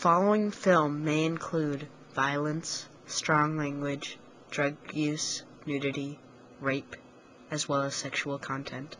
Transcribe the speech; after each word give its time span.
following 0.00 0.50
film 0.50 1.04
may 1.04 1.26
include 1.26 1.86
violence, 2.14 2.88
strong 3.06 3.58
language, 3.58 4.16
drug 4.50 4.74
use, 4.94 5.42
nudity, 5.66 6.18
rape, 6.58 6.96
as 7.50 7.68
well 7.68 7.82
as 7.82 7.94
sexual 7.94 8.38
content. 8.38 8.96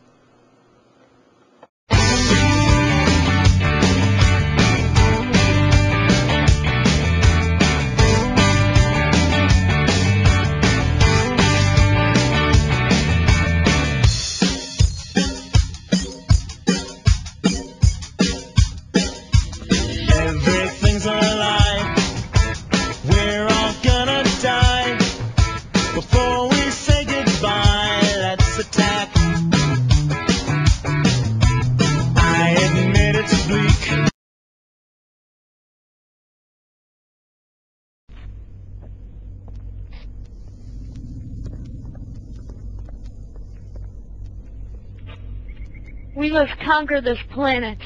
We 46.15 46.31
must 46.31 46.59
conquer 46.59 47.01
this 47.01 47.19
planet. 47.31 47.77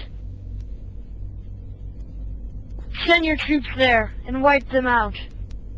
Send 3.06 3.26
your 3.26 3.38
troops 3.38 3.68
there 3.78 4.14
and 4.26 4.42
wipe 4.42 4.68
them 4.70 4.88
out. 4.88 5.16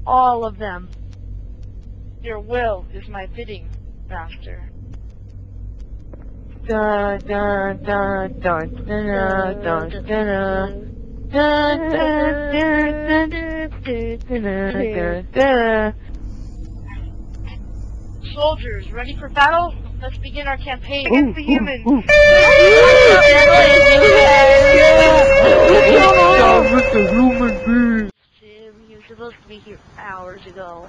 All 0.06 0.46
of 0.46 0.58
them. 0.58 0.90
Your 2.22 2.40
will 2.40 2.86
is 2.94 3.08
my 3.10 3.26
bidding, 3.28 3.70
master. 4.08 4.72
Dun 6.68 7.20
dun. 7.20 7.84
Dun, 7.84 8.34
dun, 8.42 8.42
dun, 8.42 9.10
dun, 9.62 9.90
dun, 9.90 10.00
dun, 14.20 14.44
dun, 14.94 15.28
dun. 15.34 15.94
Soldiers, 18.34 18.92
ready 18.92 19.16
for 19.18 19.30
battle? 19.30 19.74
Let's 20.02 20.18
begin 20.20 20.48
our 20.48 20.58
campaign 20.58 21.08
against 21.08 21.36
the 21.36 21.44
humans. 21.44 21.84
Jim, 28.40 28.76
you 28.90 28.98
were 28.98 29.04
supposed 29.08 29.36
to 29.42 29.48
be 29.48 29.58
here 29.60 29.80
hours 29.98 30.46
ago. 30.46 30.88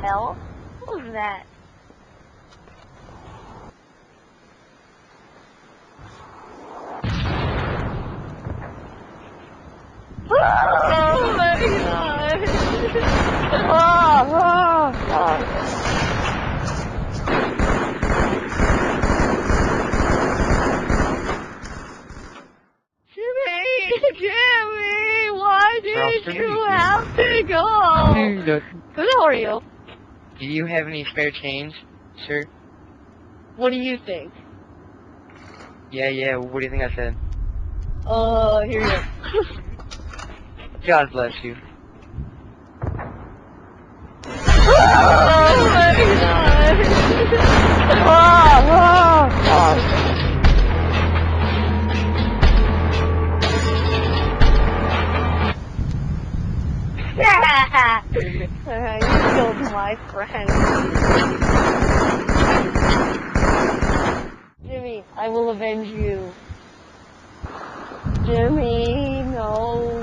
Hell? 0.00 0.36
What 0.84 1.02
was 1.02 1.12
that? 1.12 1.46
Oh 10.28 11.34
my 11.36 11.56
god! 11.82 12.42
Oh, 13.68 14.92
oh. 15.08 15.76
Jimmy! 23.14 24.18
Jimmy! 24.18 25.30
Why 25.30 25.80
did 25.82 26.15
you 26.32 26.64
have 26.68 27.16
to 27.16 27.42
go? 27.48 28.14
Dude, 28.44 28.62
Who 28.94 29.22
are 29.22 29.34
you? 29.34 29.60
do 30.38 30.44
you 30.46 30.66
have 30.66 30.86
any 30.86 31.04
spare 31.10 31.30
change, 31.30 31.74
sir? 32.26 32.42
What 33.56 33.70
do 33.70 33.76
you 33.76 33.98
think? 34.04 34.32
Yeah, 35.90 36.08
yeah, 36.08 36.36
what 36.36 36.60
do 36.60 36.64
you 36.66 36.70
think 36.70 36.82
I 36.82 36.94
said? 36.94 37.16
Uh, 38.06 38.60
here 38.62 38.82
you 38.82 38.88
go. 38.88 39.02
God 40.86 41.10
bless 41.12 41.32
you. 41.42 41.56
oh 44.26 44.36
my 45.74 45.94
god! 46.20 46.76
oh, 48.06 48.72
oh, 48.82 48.85
Uh, 58.68 58.72
you 58.94 59.06
killed 59.36 59.72
my 59.72 59.94
friend. 60.10 60.50
Jimmy, 64.66 65.04
I 65.14 65.28
will 65.28 65.50
avenge 65.50 65.86
you. 65.86 66.32
Jimmy, 68.24 69.22
no. 69.22 70.02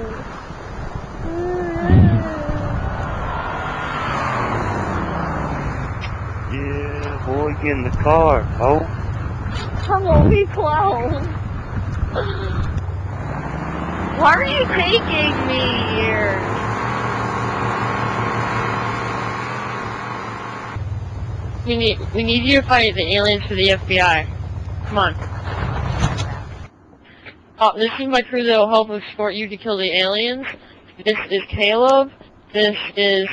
Yeah, 6.54 7.26
boy, 7.26 7.54
get 7.56 7.72
in 7.72 7.84
the 7.84 7.90
car, 8.02 8.48
oh. 8.62 8.80
Come 9.84 10.08
on, 10.08 10.30
we 10.30 10.46
clown. 10.46 11.26
Why 14.18 14.34
are 14.36 14.46
you 14.46 14.66
taking 14.68 15.48
me 15.48 16.02
here? 16.02 16.53
We 21.66 21.78
need 21.78 22.00
we 22.14 22.24
need 22.24 22.44
you 22.44 22.62
to 22.62 22.68
fight 22.68 22.94
the 22.96 23.16
aliens 23.16 23.44
for 23.46 23.56
the 23.56 23.70
FBI. 23.70 24.28
Come 24.88 24.98
on. 24.98 25.16
Oh, 27.60 27.78
this 27.78 27.92
is 28.00 28.08
my 28.08 28.22
crew 28.22 28.44
that 28.44 28.58
will 28.58 28.70
help 28.70 28.90
escort 28.90 29.36
you 29.36 29.48
to 29.48 29.56
kill 29.56 29.78
the 29.78 29.98
aliens. 29.98 30.46
This 31.06 31.18
is 31.30 31.42
Caleb. 31.48 32.12
This 32.52 32.76
is 32.98 33.30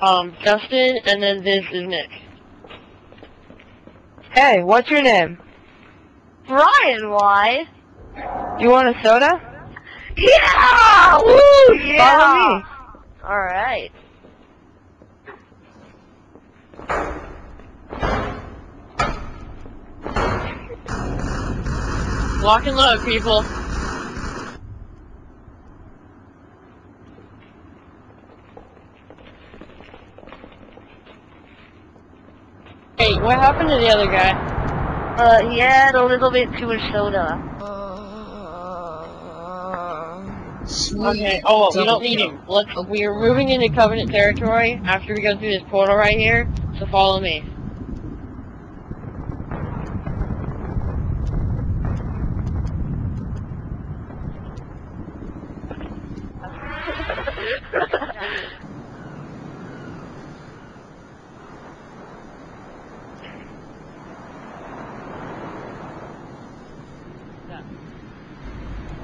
um 0.00 0.34
Justin, 0.44 0.98
and 1.06 1.22
then 1.22 1.42
this 1.42 1.64
is 1.72 1.88
Nick. 1.88 2.10
Hey, 4.30 4.62
what's 4.62 4.88
your 4.88 5.02
name? 5.02 5.38
Brian, 6.46 7.10
why? 7.10 7.64
You 8.58 8.70
want 8.70 8.88
a 8.88 9.02
soda? 9.02 9.40
Yeah! 10.16 11.18
Woo! 11.18 11.74
Yeah! 11.74 12.18
Follow 12.18 12.58
me. 12.58 12.64
Alright. 13.24 13.92
Lock 22.42 22.66
and 22.66 22.76
load, 22.76 23.04
people. 23.04 23.42
Hey, 32.98 33.14
what 33.20 33.38
happened 33.38 33.68
to 33.68 33.76
the 33.76 33.88
other 33.90 34.06
guy? 34.06 34.32
Uh, 35.16 35.50
he 35.50 35.60
had 35.60 35.94
a 35.94 36.04
little 36.04 36.32
bit 36.32 36.48
too 36.58 36.66
much 36.66 36.80
soda. 36.92 37.38
Sweet 40.66 41.00
Okay. 41.00 41.42
Oh, 41.44 41.60
well, 41.60 41.70
we 41.76 41.84
don't 41.84 42.02
need 42.02 42.18
him. 42.18 42.40
Let's. 42.48 42.74
We 42.88 43.04
are 43.04 43.14
moving 43.14 43.50
into 43.50 43.68
Covenant 43.68 44.10
territory 44.10 44.80
after 44.84 45.14
we 45.14 45.20
go 45.22 45.38
through 45.38 45.50
this 45.50 45.62
portal 45.70 45.94
right 45.94 46.18
here. 46.18 46.52
So 46.80 46.86
follow 46.86 47.20
me. 47.20 47.44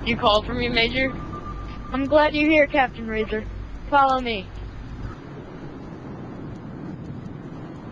You 0.08 0.16
called 0.16 0.46
for 0.46 0.54
me, 0.54 0.70
Major? 0.70 1.12
I'm 1.92 2.06
glad 2.06 2.34
you're 2.34 2.50
here, 2.50 2.66
Captain 2.66 3.06
Razor. 3.06 3.44
Follow 3.90 4.22
me. 4.22 4.46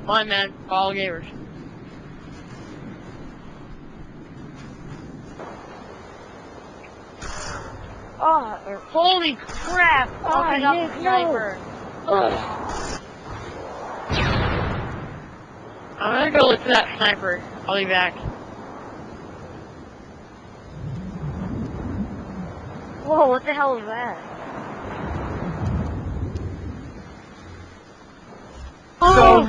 My 0.06 0.24
man. 0.24 0.54
Follow 0.66 0.94
Gavers. 0.94 1.26
Oh, 8.18 8.62
or, 8.66 8.76
holy 8.78 9.36
crap! 9.36 10.08
Oh, 10.24 10.42
Open 10.42 10.64
up 10.64 10.74
Nick, 10.74 10.88
the 10.92 10.96
no. 10.96 11.02
sniper. 11.02 11.58
Ah. 12.08 13.02
I'm 16.00 16.30
gonna 16.30 16.40
go 16.40 16.46
look 16.48 16.60
for 16.60 16.68
that 16.68 16.96
sniper. 16.96 17.42
I'll 17.68 17.76
be 17.76 17.84
back. 17.84 18.14
Whoa, 23.16 23.28
what 23.28 23.46
the 23.46 23.54
hell 23.54 23.78
is 23.78 23.84
that? 23.86 24.18
Oh, 29.00 29.42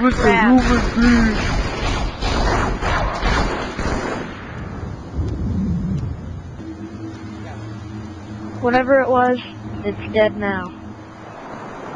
Whatever 8.61 9.01
it 9.01 9.09
was, 9.09 9.37
it's 9.83 10.13
dead 10.13 10.37
now. 10.37 10.69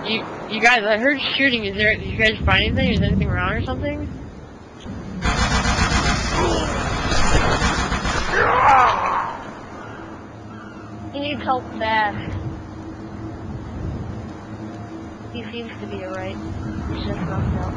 You, 0.04 0.26
you 0.50 0.60
guys, 0.60 0.84
I 0.84 0.98
heard 0.98 1.22
shooting. 1.38 1.64
Is 1.64 1.78
there, 1.78 1.94
you 1.94 2.18
guys 2.18 2.38
find 2.46 2.78
anything? 2.78 2.96
Is 2.96 3.02
anything 3.02 3.30
wrong 3.30 3.54
or 3.54 3.64
something? 3.64 4.21
He 11.32 11.38
needs 11.38 11.48
help 11.48 11.64
fast. 11.80 12.18
He 15.32 15.44
seems 15.50 15.72
to 15.80 15.88
be 15.88 16.04
alright. 16.04 16.36
He's 16.90 17.06
just 17.08 17.22
knocked 17.22 17.56
out. 17.56 17.74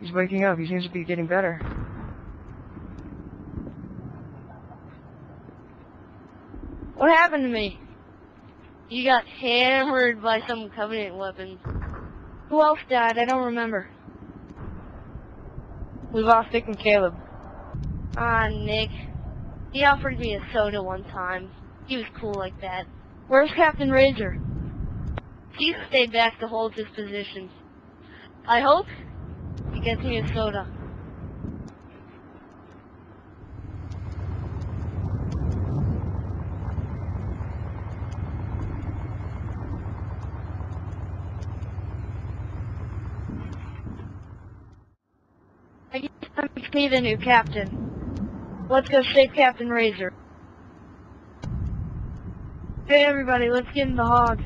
He's 0.00 0.12
waking 0.12 0.44
up. 0.44 0.58
He 0.58 0.66
seems 0.66 0.84
to 0.84 0.90
be 0.90 1.02
getting 1.04 1.26
better. 1.26 1.62
What 6.94 7.08
happened 7.08 7.44
to 7.44 7.48
me? 7.48 7.87
You 8.90 9.04
got 9.04 9.24
hammered 9.40 10.22
by 10.22 10.40
some 10.48 10.70
Covenant 10.74 11.16
weapons. 11.16 11.58
Who 12.48 12.62
else 12.62 12.78
died? 12.88 13.18
I 13.18 13.26
don't 13.26 13.44
remember. 13.44 13.86
We 16.14 16.22
lost 16.22 16.52
Nick 16.54 16.66
and 16.66 16.78
Caleb. 16.78 17.14
Ah, 18.16 18.48
Nick. 18.50 18.88
He 19.72 19.84
offered 19.84 20.18
me 20.18 20.34
a 20.34 20.40
soda 20.54 20.82
one 20.82 21.04
time. 21.04 21.50
He 21.86 21.98
was 21.98 22.06
cool 22.18 22.38
like 22.38 22.58
that. 22.62 22.86
Where's 23.26 23.50
Captain 23.54 23.90
Razor? 23.90 24.38
He 25.58 25.74
stayed 25.88 26.12
back 26.12 26.38
to 26.40 26.48
hold 26.48 26.72
his 26.74 26.86
position. 26.94 27.50
I 28.46 28.60
hope 28.60 28.86
he 29.74 29.80
gets 29.80 30.02
me 30.02 30.18
a 30.18 30.34
soda. 30.34 30.66
I 45.92 45.98
guess 46.00 46.30
I'm 46.36 46.48
to 46.54 46.57
be 46.70 46.88
the 46.88 47.00
new 47.00 47.16
captain. 47.16 48.66
Let's 48.68 48.88
go 48.88 49.02
save 49.02 49.32
Captain 49.32 49.68
Razor. 49.68 50.12
Hey 52.86 53.04
everybody, 53.04 53.50
let's 53.50 53.70
get 53.72 53.88
in 53.88 53.96
the 53.96 54.04
hog. 54.04 54.40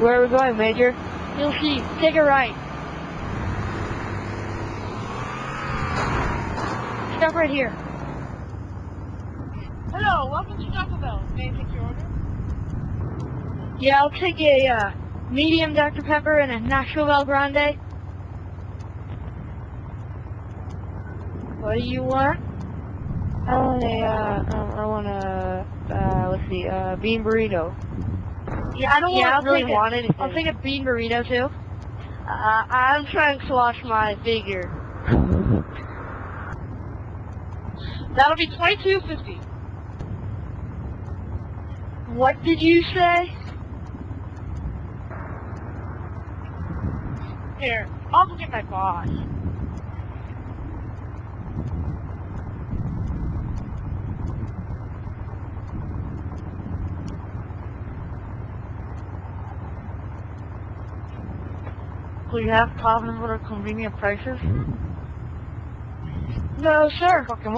Where 0.00 0.20
are 0.20 0.26
we 0.26 0.36
going, 0.36 0.56
Major? 0.56 0.96
You'll 1.38 1.52
see. 1.52 1.80
Take 2.00 2.16
a 2.16 2.24
right. 2.24 2.54
Stop 7.18 7.34
right 7.34 7.50
here. 7.50 7.70
Hello, 9.92 10.28
welcome 10.28 10.58
to 10.58 10.70
Taco 10.72 10.96
Bell. 10.96 11.21
May 11.34 11.48
I 11.48 11.50
take 11.56 11.72
your 11.72 11.82
order? 11.84 12.06
Yeah, 13.80 14.00
I'll 14.00 14.10
take 14.10 14.38
a 14.40 14.66
uh, 14.68 14.90
medium 15.30 15.74
Dr. 15.74 16.02
Pepper 16.02 16.38
and 16.38 16.52
a 16.52 16.58
Nachos 16.60 17.06
BellGrande. 17.08 17.78
What 21.60 21.74
do 21.74 21.82
you 21.84 22.02
want? 22.02 22.38
I 23.48 23.56
want 23.58 23.82
a, 23.82 23.86
uh, 24.04 24.44
I 24.76 24.86
want 24.86 25.06
a, 25.06 25.66
uh, 25.94 26.30
let's 26.30 26.48
see, 26.50 26.66
uh, 26.68 26.96
bean 26.96 27.24
burrito. 27.24 27.74
Yeah, 28.78 28.92
I 28.92 29.00
don't 29.00 29.12
Yeah, 29.12 29.22
want, 29.22 29.34
I'll 29.34 29.42
really 29.42 29.62
take 29.62 29.70
a- 29.70 29.74
want 29.74 29.94
anything. 29.94 30.16
I'll 30.20 30.32
take 30.32 30.46
a 30.46 30.54
bean 30.62 30.84
burrito 30.84 31.26
too. 31.26 31.48
Uh, 32.28 32.64
I'm 32.70 33.06
trying 33.06 33.40
to 33.40 33.52
watch 33.52 33.82
my 33.84 34.14
figure. 34.24 34.70
That'll 38.16 38.36
be 38.36 38.46
twenty-two 38.56 39.00
fifty. 39.08 39.40
What 42.14 42.42
did 42.44 42.60
you 42.60 42.82
say? 42.94 43.34
Here, 47.58 47.88
I'll 48.12 48.26
go 48.26 48.36
get 48.36 48.50
my 48.50 48.62
boss. 48.62 49.06
Do 62.30 62.38
you 62.40 62.50
have 62.50 62.68
problems 62.78 63.20
with 63.20 63.30
our 63.30 63.38
convenient 63.38 63.96
prices? 63.96 64.38
Hmm. 64.38 64.72
No, 66.62 66.90
sir. 66.98 67.24
Fuck 67.26 67.42
him 67.42 67.56